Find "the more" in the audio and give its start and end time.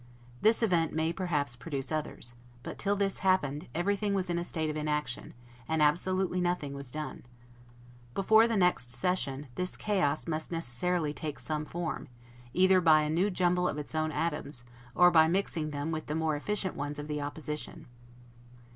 16.07-16.35